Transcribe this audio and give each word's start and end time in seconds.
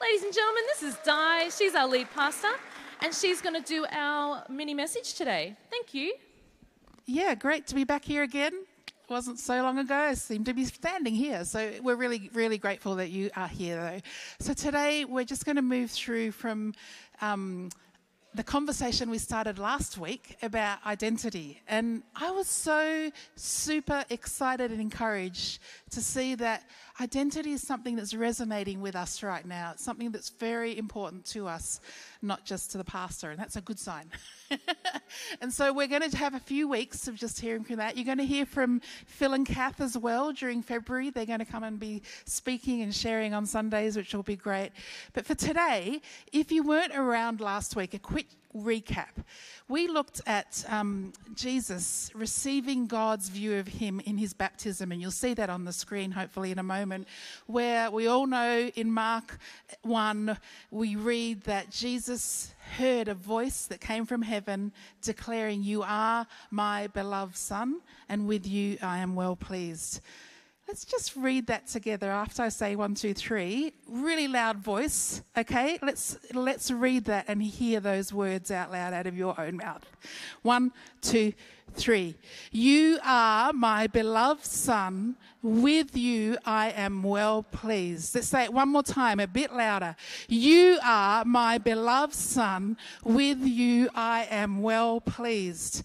Ladies 0.00 0.22
and 0.22 0.32
gentlemen, 0.32 0.62
this 0.66 0.82
is 0.82 0.96
Di. 1.04 1.50
She's 1.50 1.74
our 1.74 1.86
lead 1.86 2.10
pastor, 2.14 2.52
and 3.02 3.14
she's 3.14 3.42
going 3.42 3.54
to 3.54 3.60
do 3.60 3.84
our 3.90 4.42
mini 4.48 4.72
message 4.72 5.12
today. 5.12 5.54
Thank 5.70 5.92
you. 5.92 6.14
Yeah, 7.04 7.34
great 7.34 7.66
to 7.66 7.74
be 7.74 7.84
back 7.84 8.02
here 8.02 8.22
again. 8.22 8.54
It 8.54 9.10
wasn't 9.10 9.38
so 9.38 9.60
long 9.62 9.78
ago. 9.78 9.94
I 9.94 10.14
seem 10.14 10.42
to 10.44 10.54
be 10.54 10.64
standing 10.64 11.14
here. 11.14 11.44
So 11.44 11.72
we're 11.82 11.96
really, 11.96 12.30
really 12.32 12.56
grateful 12.56 12.94
that 12.94 13.10
you 13.10 13.28
are 13.36 13.46
here, 13.46 13.76
though. 13.76 14.00
So 14.46 14.54
today 14.54 15.04
we're 15.04 15.26
just 15.26 15.44
going 15.44 15.56
to 15.56 15.62
move 15.62 15.90
through 15.90 16.32
from. 16.32 16.72
Um, 17.20 17.68
the 18.32 18.44
conversation 18.44 19.10
we 19.10 19.18
started 19.18 19.58
last 19.58 19.98
week 19.98 20.36
about 20.40 20.78
identity. 20.86 21.60
And 21.66 22.04
I 22.14 22.30
was 22.30 22.46
so 22.46 23.10
super 23.34 24.04
excited 24.08 24.70
and 24.70 24.80
encouraged 24.80 25.60
to 25.90 26.00
see 26.00 26.36
that 26.36 26.62
identity 27.00 27.52
is 27.52 27.66
something 27.66 27.96
that's 27.96 28.14
resonating 28.14 28.80
with 28.80 28.94
us 28.94 29.22
right 29.22 29.46
now. 29.46 29.70
It's 29.72 29.82
something 29.82 30.10
that's 30.10 30.28
very 30.28 30.76
important 30.76 31.24
to 31.26 31.48
us, 31.48 31.80
not 32.20 32.44
just 32.44 32.70
to 32.72 32.78
the 32.78 32.84
pastor, 32.84 33.30
and 33.30 33.40
that's 33.40 33.56
a 33.56 33.60
good 33.60 33.78
sign. 33.78 34.10
and 35.40 35.52
so 35.52 35.72
we're 35.72 35.86
going 35.86 36.08
to 36.08 36.16
have 36.16 36.34
a 36.34 36.40
few 36.40 36.68
weeks 36.68 37.08
of 37.08 37.14
just 37.14 37.40
hearing 37.40 37.64
from 37.64 37.76
that. 37.76 37.96
You're 37.96 38.04
going 38.04 38.18
to 38.18 38.26
hear 38.26 38.44
from 38.44 38.80
Phil 39.06 39.32
and 39.32 39.46
Kath 39.46 39.80
as 39.80 39.96
well 39.96 40.32
during 40.32 40.62
February. 40.62 41.10
They're 41.10 41.26
going 41.26 41.38
to 41.38 41.44
come 41.44 41.64
and 41.64 41.80
be 41.80 42.02
speaking 42.26 42.82
and 42.82 42.94
sharing 42.94 43.32
on 43.32 43.46
Sundays, 43.46 43.96
which 43.96 44.14
will 44.14 44.22
be 44.22 44.36
great. 44.36 44.70
But 45.14 45.24
for 45.24 45.34
today, 45.34 46.02
if 46.32 46.52
you 46.52 46.62
weren't 46.62 46.94
around 46.94 47.40
last 47.40 47.76
week, 47.76 47.94
a 47.94 47.98
quick 47.98 48.26
recap. 48.56 49.24
We 49.68 49.88
looked 49.88 50.20
at 50.26 50.64
um, 50.68 51.12
Jesus 51.34 52.10
receiving 52.14 52.86
God's 52.86 53.28
view 53.28 53.56
of 53.56 53.68
him 53.68 54.00
in 54.00 54.18
his 54.18 54.34
baptism, 54.34 54.92
and 54.92 55.00
you'll 55.00 55.10
see 55.10 55.34
that 55.34 55.50
on 55.50 55.64
the 55.64 55.72
screen 55.72 56.10
hopefully 56.10 56.50
in 56.50 56.58
a 56.58 56.64
moment, 56.64 57.06
where 57.46 57.90
we 57.90 58.06
all 58.06 58.26
know 58.26 58.70
in 58.74 58.90
Mark 58.92 59.38
1, 59.82 60.36
we 60.70 60.96
read 60.96 61.42
that 61.44 61.70
Jesus 61.70 62.54
heard 62.78 63.08
a 63.08 63.14
voice 63.14 63.66
that 63.66 63.80
came 63.80 64.06
from 64.06 64.22
heaven 64.22 64.72
declaring, 65.02 65.62
You 65.62 65.82
are 65.82 66.26
my 66.50 66.88
beloved 66.88 67.36
Son, 67.36 67.80
and 68.08 68.26
with 68.26 68.46
you 68.46 68.78
I 68.82 68.98
am 68.98 69.14
well 69.14 69.36
pleased. 69.36 70.00
Let's 70.70 70.84
just 70.84 71.16
read 71.16 71.48
that 71.48 71.66
together 71.66 72.12
after 72.12 72.44
I 72.44 72.48
say 72.48 72.76
one, 72.76 72.94
two, 72.94 73.12
three. 73.12 73.72
Really 73.88 74.28
loud 74.28 74.58
voice, 74.58 75.20
okay? 75.36 75.80
Let's 75.82 76.16
let's 76.32 76.70
read 76.70 77.06
that 77.06 77.24
and 77.26 77.42
hear 77.42 77.80
those 77.80 78.12
words 78.12 78.52
out 78.52 78.70
loud 78.70 78.92
out 78.94 79.08
of 79.08 79.16
your 79.16 79.34
own 79.40 79.56
mouth. 79.56 79.84
One, 80.42 80.70
two, 81.02 81.32
three. 81.74 82.14
You 82.52 83.00
are 83.02 83.52
my 83.52 83.88
beloved 83.88 84.44
son. 84.44 85.16
With 85.42 85.96
you 85.96 86.38
I 86.46 86.70
am 86.70 87.02
well 87.02 87.42
pleased. 87.42 88.14
Let's 88.14 88.28
say 88.28 88.44
it 88.44 88.52
one 88.52 88.68
more 88.68 88.84
time, 88.84 89.18
a 89.18 89.26
bit 89.26 89.52
louder. 89.52 89.96
You 90.28 90.78
are 90.84 91.24
my 91.24 91.58
beloved 91.58 92.14
son. 92.14 92.76
With 93.02 93.40
you 93.40 93.88
I 93.96 94.28
am 94.30 94.62
well 94.62 95.00
pleased. 95.00 95.82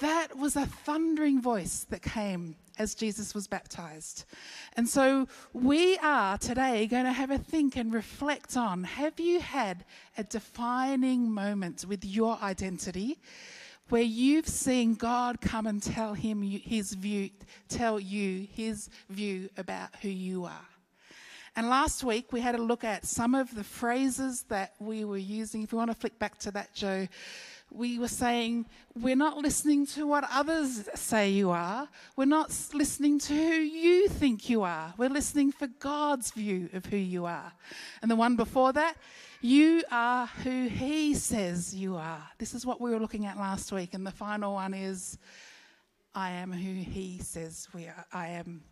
That 0.00 0.36
was 0.36 0.56
a 0.56 0.66
thundering 0.66 1.40
voice 1.40 1.86
that 1.90 2.02
came 2.02 2.56
as 2.78 2.94
Jesus 2.94 3.34
was 3.34 3.46
baptized. 3.46 4.24
And 4.76 4.88
so 4.88 5.28
we 5.52 5.96
are 5.98 6.38
today 6.38 6.86
going 6.86 7.04
to 7.04 7.12
have 7.12 7.30
a 7.30 7.38
think 7.38 7.76
and 7.76 7.92
reflect 7.92 8.56
on 8.56 8.84
have 8.84 9.18
you 9.20 9.40
had 9.40 9.84
a 10.18 10.24
defining 10.24 11.30
moment 11.30 11.84
with 11.86 12.04
your 12.04 12.38
identity 12.42 13.18
where 13.90 14.02
you've 14.02 14.48
seen 14.48 14.94
God 14.94 15.40
come 15.40 15.66
and 15.66 15.82
tell 15.82 16.14
him 16.14 16.42
his 16.42 16.94
view, 16.94 17.30
tell 17.68 18.00
you 18.00 18.46
his 18.52 18.88
view 19.08 19.50
about 19.56 19.90
who 20.02 20.08
you 20.08 20.44
are? 20.44 20.66
And 21.56 21.68
last 21.68 22.02
week 22.02 22.32
we 22.32 22.40
had 22.40 22.56
a 22.56 22.62
look 22.62 22.82
at 22.82 23.06
some 23.06 23.34
of 23.34 23.54
the 23.54 23.62
phrases 23.62 24.42
that 24.48 24.74
we 24.80 25.04
were 25.04 25.16
using. 25.16 25.62
If 25.62 25.70
you 25.70 25.78
want 25.78 25.92
to 25.92 25.96
flick 25.96 26.18
back 26.18 26.38
to 26.40 26.50
that, 26.50 26.74
Joe, 26.74 27.06
we 27.70 27.98
were 27.98 28.08
saying 28.08 28.66
we're 28.94 29.16
not 29.16 29.36
listening 29.38 29.86
to 29.86 30.06
what 30.06 30.24
others 30.32 30.88
say 30.94 31.30
you 31.30 31.50
are. 31.50 31.88
We're 32.16 32.24
not 32.24 32.56
listening 32.72 33.18
to 33.20 33.34
who 33.34 33.54
you 33.54 34.08
think 34.08 34.48
you 34.48 34.62
are. 34.62 34.94
We're 34.96 35.08
listening 35.08 35.50
for 35.50 35.66
God's 35.66 36.30
view 36.30 36.68
of 36.72 36.86
who 36.86 36.96
you 36.96 37.26
are. 37.26 37.52
And 38.00 38.10
the 38.10 38.16
one 38.16 38.36
before 38.36 38.72
that, 38.74 38.96
you 39.40 39.82
are 39.90 40.26
who 40.26 40.68
He 40.68 41.14
says 41.14 41.74
you 41.74 41.96
are. 41.96 42.22
This 42.38 42.54
is 42.54 42.64
what 42.64 42.80
we 42.80 42.90
were 42.90 43.00
looking 43.00 43.26
at 43.26 43.36
last 43.36 43.72
week. 43.72 43.94
And 43.94 44.06
the 44.06 44.12
final 44.12 44.54
one 44.54 44.72
is, 44.72 45.18
I 46.14 46.30
am 46.30 46.52
who 46.52 46.74
He 46.82 47.18
says 47.18 47.68
we 47.74 47.86
are. 47.86 48.06
I 48.12 48.28
am. 48.28 48.62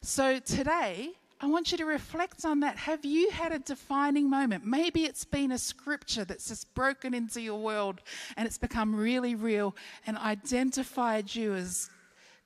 So 0.00 0.38
today, 0.38 1.10
I 1.44 1.46
want 1.46 1.70
you 1.72 1.76
to 1.76 1.84
reflect 1.84 2.46
on 2.46 2.60
that. 2.60 2.78
Have 2.78 3.04
you 3.04 3.30
had 3.30 3.52
a 3.52 3.58
defining 3.58 4.30
moment? 4.30 4.64
Maybe 4.64 5.04
it's 5.04 5.26
been 5.26 5.52
a 5.52 5.58
scripture 5.58 6.24
that's 6.24 6.48
just 6.48 6.72
broken 6.72 7.12
into 7.12 7.38
your 7.38 7.60
world 7.60 8.00
and 8.38 8.46
it's 8.46 8.56
become 8.56 8.96
really 8.96 9.34
real 9.34 9.76
and 10.06 10.16
identified 10.16 11.34
you 11.34 11.52
as 11.52 11.90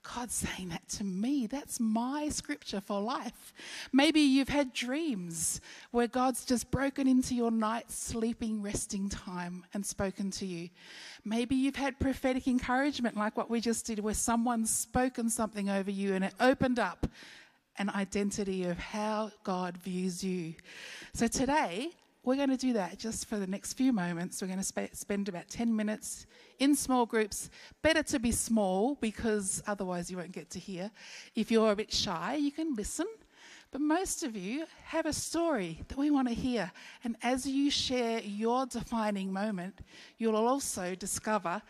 God 0.03 0.32
saying 0.32 0.70
that 0.70 0.88
to 0.88 1.04
me. 1.04 1.47
That's 1.47 1.78
my 1.78 2.28
scripture 2.28 2.81
for 2.81 3.00
life. 3.00 3.54
Maybe 3.92 4.19
you've 4.19 4.48
had 4.48 4.72
dreams 4.72 5.60
where 5.92 6.09
God's 6.09 6.44
just 6.44 6.69
broken 6.72 7.06
into 7.06 7.36
your 7.36 7.53
night 7.53 7.92
sleeping, 7.92 8.62
resting 8.62 9.09
time 9.09 9.65
and 9.75 9.86
spoken 9.86 10.32
to 10.32 10.47
you. 10.47 10.70
Maybe 11.25 11.54
you've 11.54 11.76
had 11.76 12.00
prophetic 12.00 12.48
encouragement 12.48 13.16
like 13.16 13.36
what 13.36 13.48
we 13.48 13.60
just 13.60 13.86
did, 13.86 14.00
where 14.00 14.15
someone's 14.15 14.70
spoken 14.70 15.30
something 15.30 15.70
over 15.70 15.91
you 15.92 16.15
and 16.15 16.25
it 16.25 16.34
opened 16.41 16.80
up 16.80 17.06
an 17.78 17.91
identity 17.91 18.65
of 18.65 18.78
how 18.78 19.31
God 19.44 19.77
views 19.78 20.22
you. 20.22 20.55
So 21.15 21.27
today, 21.27 21.91
we're 22.25 22.37
going 22.37 22.50
to 22.50 22.56
do 22.56 22.72
that 22.75 22.99
just 22.99 23.27
for 23.27 23.39
the 23.39 23.47
next 23.47 23.75
few 23.75 23.93
moments. 23.93 24.43
We're 24.43 24.49
going 24.49 24.59
to 24.59 24.65
sp- 24.65 24.93
spend 24.93 25.28
about 25.28 25.49
10 25.49 25.75
minutes 25.75 26.27
in 26.59 26.75
small 26.75 27.06
groups. 27.06 27.49
Better 27.83 28.03
to 28.05 28.19
be 28.19 28.33
small 28.33 28.97
because 28.97 29.62
otherwise 29.66 30.11
you 30.11 30.16
won't 30.16 30.33
get 30.33 30.50
to 30.50 30.59
hear. 30.59 30.91
If 31.34 31.50
you're 31.50 31.72
a 31.72 31.77
bit 31.77 31.93
shy, 31.93 32.34
you 32.34 32.53
can 32.53 32.75
listen. 32.75 33.06
But 33.71 33.81
most 33.81 34.22
of 34.22 34.37
you 34.37 34.66
have 34.84 35.06
a 35.06 35.12
story 35.12 35.83
that 35.89 35.99
we 35.99 36.10
want 36.10 36.28
to 36.28 36.34
hear. 36.34 36.71
And 37.05 37.16
as 37.22 37.47
you 37.47 37.71
share 37.71 38.21
your 38.21 38.66
defining 38.66 39.33
moment, 39.33 39.78
you'll 40.19 40.37
also 40.37 40.95
discover 40.95 41.62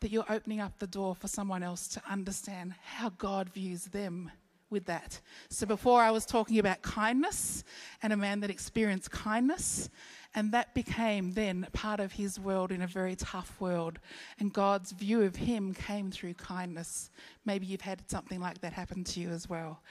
that 0.00 0.10
you're 0.10 0.30
opening 0.30 0.60
up 0.60 0.78
the 0.78 0.86
door 0.86 1.14
for 1.14 1.28
someone 1.28 1.62
else 1.62 1.88
to 1.88 2.02
understand 2.08 2.74
how 2.82 3.10
God 3.10 3.50
views 3.50 3.84
them 3.84 4.30
with 4.70 4.86
that. 4.86 5.20
So 5.48 5.66
before 5.66 6.02
I 6.02 6.10
was 6.10 6.24
talking 6.24 6.58
about 6.58 6.82
kindness 6.82 7.64
and 8.02 8.12
a 8.12 8.16
man 8.16 8.40
that 8.40 8.50
experienced 8.50 9.10
kindness, 9.10 9.90
and 10.34 10.52
that 10.52 10.74
became 10.74 11.32
then 11.32 11.66
part 11.72 11.98
of 11.98 12.12
his 12.12 12.38
world 12.38 12.70
in 12.70 12.82
a 12.82 12.86
very 12.86 13.16
tough 13.16 13.60
world. 13.60 13.98
And 14.38 14.52
God's 14.52 14.92
view 14.92 15.22
of 15.22 15.34
him 15.34 15.74
came 15.74 16.12
through 16.12 16.34
kindness. 16.34 17.10
Maybe 17.44 17.66
you've 17.66 17.80
had 17.80 18.08
something 18.08 18.40
like 18.40 18.60
that 18.60 18.72
happen 18.72 19.02
to 19.04 19.20
you 19.20 19.30
as 19.30 19.48
well. 19.48 19.82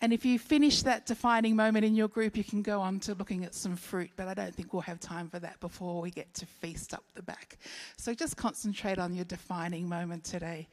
And 0.00 0.12
if 0.12 0.24
you 0.24 0.38
finish 0.38 0.82
that 0.82 1.06
defining 1.06 1.56
moment 1.56 1.84
in 1.84 1.94
your 1.94 2.08
group, 2.08 2.36
you 2.36 2.44
can 2.44 2.62
go 2.62 2.80
on 2.80 3.00
to 3.00 3.14
looking 3.14 3.44
at 3.44 3.54
some 3.54 3.76
fruit, 3.76 4.10
but 4.16 4.28
I 4.28 4.34
don't 4.34 4.54
think 4.54 4.72
we'll 4.72 4.82
have 4.82 5.00
time 5.00 5.28
for 5.28 5.38
that 5.38 5.58
before 5.60 6.02
we 6.02 6.10
get 6.10 6.34
to 6.34 6.46
feast 6.46 6.92
up 6.92 7.04
the 7.14 7.22
back. 7.22 7.56
So 7.96 8.12
just 8.12 8.36
concentrate 8.36 8.98
on 8.98 9.14
your 9.14 9.24
defining 9.24 9.88
moment 9.88 10.24
today. 10.24 10.68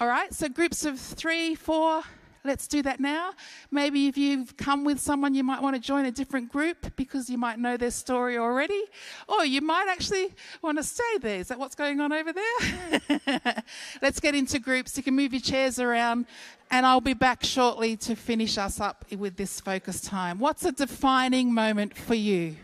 All 0.00 0.06
right, 0.06 0.32
so 0.32 0.48
groups 0.48 0.86
of 0.86 0.98
three, 0.98 1.54
four, 1.54 2.02
Let's 2.44 2.66
do 2.66 2.82
that 2.82 2.98
now. 2.98 3.34
Maybe 3.70 4.08
if 4.08 4.18
you've 4.18 4.56
come 4.56 4.84
with 4.84 4.98
someone, 4.98 5.32
you 5.34 5.44
might 5.44 5.62
want 5.62 5.76
to 5.76 5.80
join 5.80 6.06
a 6.06 6.10
different 6.10 6.50
group 6.50 6.96
because 6.96 7.30
you 7.30 7.38
might 7.38 7.60
know 7.60 7.76
their 7.76 7.92
story 7.92 8.36
already. 8.36 8.82
Or 9.28 9.44
you 9.44 9.60
might 9.60 9.86
actually 9.88 10.34
want 10.60 10.78
to 10.78 10.84
stay 10.84 11.18
there. 11.20 11.38
Is 11.38 11.48
that 11.48 11.58
what's 11.58 11.76
going 11.76 12.00
on 12.00 12.12
over 12.12 12.32
there? 12.32 13.62
Let's 14.02 14.18
get 14.18 14.34
into 14.34 14.58
groups. 14.58 14.96
You 14.96 15.04
can 15.04 15.14
move 15.14 15.32
your 15.32 15.40
chairs 15.40 15.78
around, 15.78 16.26
and 16.70 16.84
I'll 16.84 17.00
be 17.00 17.14
back 17.14 17.44
shortly 17.44 17.96
to 17.98 18.16
finish 18.16 18.58
us 18.58 18.80
up 18.80 19.04
with 19.16 19.36
this 19.36 19.60
focus 19.60 20.00
time. 20.00 20.40
What's 20.40 20.64
a 20.64 20.72
defining 20.72 21.54
moment 21.54 21.96
for 21.96 22.14
you? 22.14 22.56